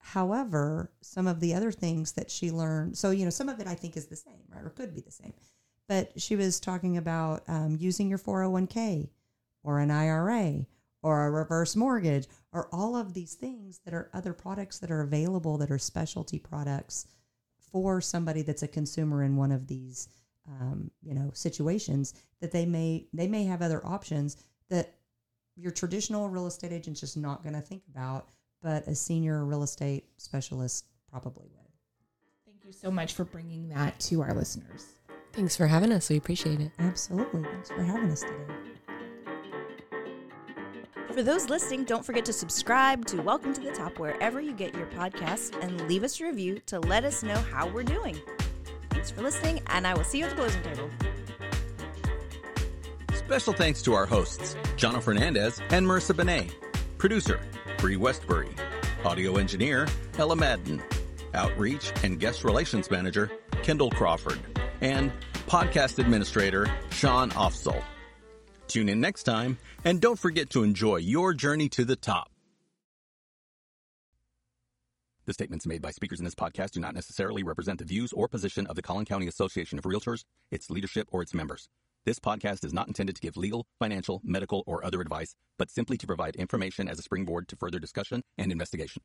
however 0.04 0.92
some 1.00 1.26
of 1.26 1.40
the 1.40 1.54
other 1.54 1.72
things 1.72 2.12
that 2.12 2.30
she 2.30 2.50
learned 2.50 2.96
so 2.96 3.10
you 3.10 3.24
know 3.24 3.30
some 3.30 3.48
of 3.48 3.58
it 3.58 3.66
i 3.66 3.74
think 3.74 3.96
is 3.96 4.06
the 4.06 4.16
same 4.16 4.42
right 4.54 4.62
or 4.62 4.68
could 4.68 4.94
be 4.94 5.00
the 5.00 5.10
same 5.10 5.32
but 5.88 6.12
she 6.20 6.36
was 6.36 6.60
talking 6.60 6.96
about 6.96 7.42
um, 7.48 7.76
using 7.80 8.08
your 8.08 8.18
401k 8.18 9.08
or 9.62 9.78
an 9.78 9.90
ira 9.90 10.66
or 11.02 11.26
a 11.26 11.30
reverse 11.30 11.74
mortgage 11.74 12.26
or 12.52 12.68
all 12.70 12.96
of 12.96 13.14
these 13.14 13.32
things 13.32 13.80
that 13.86 13.94
are 13.94 14.10
other 14.12 14.34
products 14.34 14.78
that 14.78 14.90
are 14.90 15.00
available 15.00 15.56
that 15.56 15.70
are 15.70 15.78
specialty 15.78 16.38
products 16.38 17.06
for 17.72 18.02
somebody 18.02 18.42
that's 18.42 18.62
a 18.62 18.68
consumer 18.68 19.22
in 19.22 19.36
one 19.36 19.50
of 19.50 19.66
these 19.66 20.08
um, 20.46 20.90
you 21.02 21.14
know 21.14 21.30
situations 21.32 22.12
that 22.42 22.52
they 22.52 22.66
may 22.66 23.06
they 23.14 23.26
may 23.26 23.44
have 23.44 23.62
other 23.62 23.84
options 23.86 24.36
that 24.68 24.96
your 25.56 25.72
traditional 25.72 26.28
real 26.28 26.46
estate 26.46 26.72
agent's 26.72 27.00
just 27.00 27.16
not 27.16 27.42
going 27.42 27.54
to 27.54 27.62
think 27.62 27.82
about 27.90 28.28
but 28.64 28.88
a 28.88 28.94
senior 28.94 29.44
real 29.44 29.62
estate 29.62 30.06
specialist 30.16 30.86
probably 31.10 31.44
would 31.54 31.60
Thank 32.46 32.64
you 32.64 32.72
so 32.72 32.90
much 32.90 33.12
for 33.12 33.24
bringing 33.24 33.68
that 33.68 34.00
to 34.00 34.22
our 34.22 34.32
listeners. 34.32 34.86
Thanks 35.34 35.54
for 35.54 35.66
having 35.66 35.92
us. 35.92 36.08
We 36.08 36.16
appreciate 36.16 36.60
it. 36.60 36.72
absolutely 36.78 37.42
thanks 37.44 37.68
for 37.68 37.82
having 37.82 38.10
us 38.10 38.22
today 38.22 38.54
For 41.12 41.22
those 41.22 41.50
listening, 41.50 41.84
don't 41.84 42.04
forget 42.04 42.24
to 42.24 42.32
subscribe 42.32 43.04
to 43.06 43.20
Welcome 43.20 43.52
to 43.52 43.60
the 43.60 43.70
Top 43.70 43.98
wherever 43.98 44.40
you 44.40 44.54
get 44.54 44.74
your 44.74 44.86
podcasts 44.86 45.54
and 45.62 45.86
leave 45.86 46.02
us 46.02 46.18
a 46.20 46.24
review 46.24 46.58
to 46.66 46.80
let 46.80 47.04
us 47.04 47.22
know 47.22 47.36
how 47.36 47.68
we're 47.68 47.84
doing. 47.84 48.18
Thanks 48.90 49.10
for 49.10 49.20
listening, 49.20 49.60
and 49.66 49.86
I 49.86 49.92
will 49.92 50.04
see 50.04 50.20
you 50.20 50.24
at 50.24 50.30
the 50.30 50.36
closing 50.36 50.62
table. 50.62 50.90
Special 53.12 53.52
thanks 53.52 53.82
to 53.82 53.92
our 53.92 54.06
hosts, 54.06 54.56
Jonna 54.76 55.02
Fernandez 55.02 55.60
and 55.68 55.86
Marissa 55.86 56.16
Benet. 56.16 56.50
Producer, 56.98 57.40
Bree 57.78 57.96
Westbury. 57.96 58.50
Audio 59.04 59.36
engineer, 59.36 59.86
Ella 60.18 60.36
Madden. 60.36 60.82
Outreach 61.34 61.92
and 62.02 62.20
Guest 62.20 62.44
Relations 62.44 62.90
Manager, 62.90 63.30
Kendall 63.62 63.90
Crawford. 63.90 64.38
And 64.80 65.12
podcast 65.46 65.98
administrator, 65.98 66.68
Sean 66.90 67.30
Offsall. 67.30 67.82
Tune 68.68 68.88
in 68.88 69.00
next 69.00 69.24
time, 69.24 69.58
and 69.84 70.00
don't 70.00 70.18
forget 70.18 70.50
to 70.50 70.62
enjoy 70.62 70.96
your 70.96 71.34
journey 71.34 71.68
to 71.70 71.84
the 71.84 71.96
top. 71.96 72.30
The 75.26 75.32
statements 75.32 75.66
made 75.66 75.80
by 75.80 75.90
speakers 75.90 76.18
in 76.18 76.24
this 76.24 76.34
podcast 76.34 76.72
do 76.72 76.80
not 76.80 76.94
necessarily 76.94 77.42
represent 77.42 77.78
the 77.78 77.84
views 77.86 78.12
or 78.12 78.28
position 78.28 78.66
of 78.66 78.76
the 78.76 78.82
Collin 78.82 79.06
County 79.06 79.26
Association 79.26 79.78
of 79.78 79.84
Realtors, 79.84 80.24
its 80.50 80.70
leadership, 80.70 81.08
or 81.12 81.22
its 81.22 81.32
members. 81.32 81.68
This 82.06 82.18
podcast 82.18 82.66
is 82.66 82.74
not 82.74 82.86
intended 82.86 83.16
to 83.16 83.22
give 83.22 83.34
legal, 83.34 83.66
financial, 83.78 84.20
medical, 84.22 84.62
or 84.66 84.84
other 84.84 85.00
advice, 85.00 85.34
but 85.58 85.70
simply 85.70 85.96
to 85.96 86.06
provide 86.06 86.36
information 86.36 86.86
as 86.86 86.98
a 86.98 87.02
springboard 87.02 87.48
to 87.48 87.56
further 87.56 87.78
discussion 87.78 88.22
and 88.36 88.52
investigation. 88.52 89.02